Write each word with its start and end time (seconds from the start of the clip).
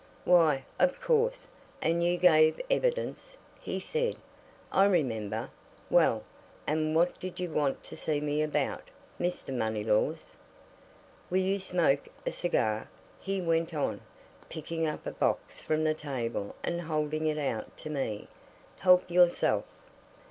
"Why, 0.25 0.65
of 0.79 0.99
course, 0.99 1.47
and 1.79 2.03
you 2.03 2.17
gave 2.17 2.59
evidence," 2.71 3.37
he 3.59 3.79
said. 3.79 4.15
"I 4.71 4.85
remember. 4.87 5.51
Well, 5.91 6.23
and 6.65 6.95
what 6.95 7.19
did 7.19 7.39
you 7.39 7.51
want 7.51 7.83
to 7.83 7.95
see 7.95 8.19
me 8.19 8.41
about, 8.41 8.89
Mr. 9.19 9.55
Moneylaws? 9.55 10.37
Will 11.29 11.37
you 11.41 11.59
smoke 11.59 12.09
a 12.25 12.31
cigar?" 12.31 12.89
he 13.19 13.41
went 13.43 13.75
on, 13.75 14.01
picking 14.49 14.87
up 14.87 15.05
a 15.05 15.11
box 15.11 15.61
from 15.61 15.83
the 15.83 15.93
table 15.93 16.55
and 16.63 16.81
holding 16.81 17.27
it 17.27 17.37
out 17.37 17.77
to 17.77 17.91
me. 17.91 18.27
"Help 18.79 19.07
yourself." 19.07 19.65